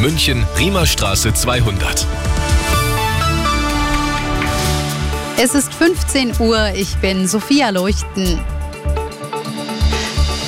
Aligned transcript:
München, 0.00 0.46
Riemerstraße 0.58 1.34
200. 1.34 2.06
Es 5.36 5.54
ist 5.54 5.74
15 5.74 6.40
Uhr, 6.40 6.68
ich 6.74 6.96
bin 6.96 7.28
Sophia 7.28 7.68
Leuchten. 7.68 8.40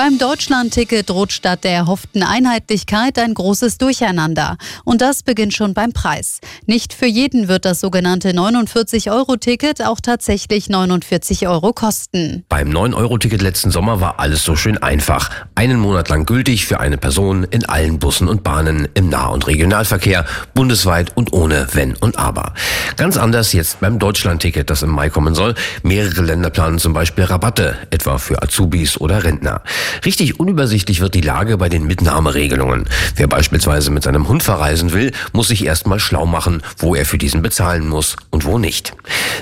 Beim 0.00 0.16
Deutschland-Ticket 0.16 1.10
droht 1.10 1.32
statt 1.32 1.64
der 1.64 1.72
erhofften 1.72 2.22
Einheitlichkeit 2.22 3.18
ein 3.18 3.34
großes 3.34 3.78
Durcheinander. 3.78 4.56
Und 4.84 5.00
das 5.00 5.24
beginnt 5.24 5.54
schon 5.54 5.74
beim 5.74 5.92
Preis. 5.92 6.38
Nicht 6.66 6.94
für 6.94 7.06
jeden 7.06 7.48
wird 7.48 7.64
das 7.64 7.80
sogenannte 7.80 8.30
49-Euro-Ticket 8.30 9.84
auch 9.84 9.98
tatsächlich 10.00 10.68
49 10.68 11.48
Euro 11.48 11.72
kosten. 11.72 12.44
Beim 12.48 12.68
9-Euro-Ticket 12.68 13.42
letzten 13.42 13.72
Sommer 13.72 14.00
war 14.00 14.20
alles 14.20 14.44
so 14.44 14.54
schön 14.54 14.78
einfach. 14.78 15.30
Einen 15.56 15.80
Monat 15.80 16.08
lang 16.10 16.26
gültig 16.26 16.66
für 16.66 16.78
eine 16.78 16.96
Person 16.96 17.42
in 17.42 17.64
allen 17.64 17.98
Bussen 17.98 18.28
und 18.28 18.44
Bahnen 18.44 18.86
im 18.94 19.08
Nah- 19.08 19.30
und 19.30 19.48
Regionalverkehr, 19.48 20.24
bundesweit 20.54 21.16
und 21.16 21.32
ohne 21.32 21.66
Wenn 21.72 21.96
und 21.96 22.20
Aber. 22.20 22.54
Ganz 22.98 23.16
anders 23.16 23.52
jetzt 23.52 23.78
beim 23.78 24.00
Deutschland-Ticket, 24.00 24.68
das 24.68 24.82
im 24.82 24.90
Mai 24.90 25.08
kommen 25.08 25.36
soll. 25.36 25.54
Mehrere 25.84 26.20
Länder 26.22 26.50
planen 26.50 26.80
zum 26.80 26.94
Beispiel 26.94 27.22
Rabatte, 27.22 27.76
etwa 27.90 28.18
für 28.18 28.42
Azubis 28.42 29.00
oder 29.00 29.22
Rentner. 29.22 29.62
Richtig 30.04 30.40
unübersichtlich 30.40 31.00
wird 31.00 31.14
die 31.14 31.20
Lage 31.20 31.58
bei 31.58 31.68
den 31.68 31.86
Mitnahmeregelungen. 31.86 32.86
Wer 33.14 33.28
beispielsweise 33.28 33.92
mit 33.92 34.02
seinem 34.02 34.26
Hund 34.26 34.42
verreisen 34.42 34.92
will, 34.92 35.12
muss 35.32 35.46
sich 35.46 35.64
erstmal 35.64 36.00
schlau 36.00 36.26
machen, 36.26 36.60
wo 36.76 36.96
er 36.96 37.06
für 37.06 37.18
diesen 37.18 37.40
bezahlen 37.40 37.88
muss 37.88 38.16
und 38.30 38.44
wo 38.44 38.58
nicht. 38.58 38.94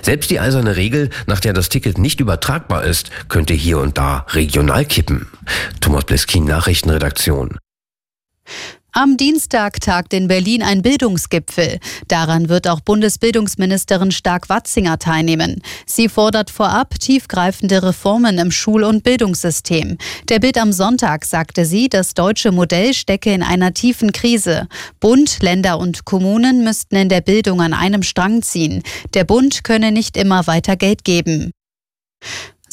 Selbst 0.02 0.30
die 0.30 0.38
eiserne 0.38 0.76
Regel, 0.76 1.08
nach 1.26 1.40
der 1.40 1.54
das 1.54 1.70
Ticket 1.70 1.96
nicht 1.96 2.20
übertragbar 2.20 2.84
ist, 2.84 3.08
könnte 3.28 3.54
hier 3.54 3.78
und 3.78 3.96
da 3.96 4.26
regional 4.34 4.84
kippen. 4.84 5.28
Thomas 5.80 6.04
Bleskin, 6.04 6.44
Nachrichtenredaktion. 6.44 7.56
Am 8.98 9.18
Dienstag 9.18 9.82
tagt 9.82 10.14
in 10.14 10.26
Berlin 10.26 10.62
ein 10.62 10.80
Bildungsgipfel. 10.80 11.80
Daran 12.08 12.48
wird 12.48 12.66
auch 12.66 12.80
Bundesbildungsministerin 12.80 14.10
Stark-Watzinger 14.10 14.98
teilnehmen. 14.98 15.60
Sie 15.84 16.08
fordert 16.08 16.48
vorab 16.48 16.98
tiefgreifende 16.98 17.82
Reformen 17.82 18.38
im 18.38 18.50
Schul- 18.50 18.84
und 18.84 19.02
Bildungssystem. 19.02 19.98
Der 20.30 20.38
Bild 20.38 20.56
am 20.56 20.72
Sonntag 20.72 21.26
sagte 21.26 21.66
sie, 21.66 21.90
das 21.90 22.14
deutsche 22.14 22.52
Modell 22.52 22.94
stecke 22.94 23.34
in 23.34 23.42
einer 23.42 23.74
tiefen 23.74 24.12
Krise. 24.12 24.66
Bund, 24.98 25.42
Länder 25.42 25.78
und 25.78 26.06
Kommunen 26.06 26.64
müssten 26.64 26.96
in 26.96 27.10
der 27.10 27.20
Bildung 27.20 27.60
an 27.60 27.74
einem 27.74 28.02
Strang 28.02 28.40
ziehen. 28.40 28.82
Der 29.12 29.24
Bund 29.24 29.62
könne 29.62 29.92
nicht 29.92 30.16
immer 30.16 30.46
weiter 30.46 30.74
Geld 30.74 31.04
geben. 31.04 31.50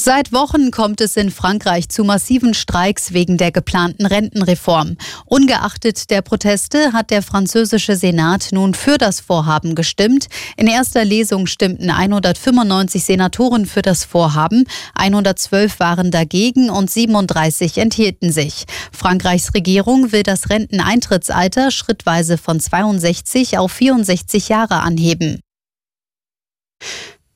Seit 0.06 0.34
Wochen 0.34 0.70
kommt 0.70 1.00
es 1.00 1.16
in 1.16 1.32
Frankreich 1.32 1.88
zu 1.88 2.04
massiven 2.04 2.54
Streiks 2.54 3.14
wegen 3.14 3.38
der 3.38 3.54
geplanten 3.54 4.06
Rentenreform. 4.06 4.98
Ungeachtet 5.23 6.09
der 6.09 6.22
Proteste 6.22 6.92
hat 6.92 7.09
der 7.09 7.22
französische 7.22 7.96
Senat 7.96 8.50
nun 8.52 8.74
für 8.74 8.98
das 8.98 9.22
Vorhaben 9.22 9.76
gestimmt. 9.76 10.28
In 10.58 10.68
erster 10.68 11.06
Lesung 11.06 11.48
stimmten 11.48 11.90
195 11.90 13.02
Senatoren 13.02 13.66
für 13.66 13.81
das 13.81 14.04
Vorhaben, 14.04 14.66
112 14.96 15.80
waren 15.80 16.12
dagegen 16.12 16.70
und 16.70 16.92
37 16.92 17.78
enthielten 17.78 18.34
sich. 18.34 18.66
Frankreichs 18.92 19.54
Regierung 19.54 20.12
will 20.12 20.24
das 20.24 20.50
Renteneintrittsalter 20.50 21.72
schrittweise 21.72 22.38
von 22.38 22.59
62 22.59 23.58
auf 23.58 23.72
64 23.72 24.50
Jahre 24.50 24.81
anheben. 24.81 25.42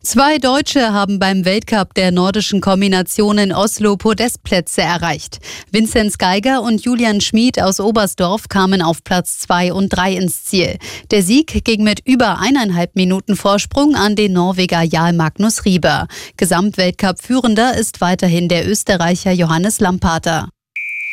Zwei 0.07 0.37
Deutsche 0.37 0.93
haben 0.93 1.19
beim 1.19 1.43
Weltcup 1.43 1.93
der 1.93 2.11
nordischen 2.11 2.61
Kombination 2.61 3.37
in 3.37 3.51
Oslo 3.51 3.97
Podestplätze 3.97 4.81
erreicht. 4.81 5.39
Vinzenz 5.69 6.17
Geiger 6.17 6.61
und 6.61 6.81
Julian 6.85 7.19
Schmid 7.19 7.61
aus 7.61 7.81
Oberstdorf 7.81 8.47
kamen 8.47 8.81
auf 8.81 9.03
Platz 9.03 9.37
zwei 9.39 9.73
und 9.73 9.89
drei 9.89 10.13
ins 10.13 10.45
Ziel. 10.45 10.77
Der 11.11 11.23
Sieg 11.23 11.65
ging 11.65 11.83
mit 11.83 11.99
über 12.05 12.39
eineinhalb 12.39 12.95
Minuten 12.95 13.35
Vorsprung 13.35 13.95
an 13.95 14.15
den 14.15 14.31
Norweger 14.31 14.81
Jarl 14.81 15.11
Magnus 15.11 15.65
Rieber. 15.65 16.07
Gesamtweltcup-Führender 16.37 17.75
ist 17.77 17.99
weiterhin 17.99 18.47
der 18.47 18.65
Österreicher 18.65 19.33
Johannes 19.33 19.81
Lampater. 19.81 20.47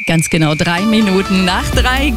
Ganz 0.06 0.30
genau 0.30 0.54
drei 0.54 0.82
Minuten 0.82 1.44
nach 1.44 1.68
drei. 1.70 2.14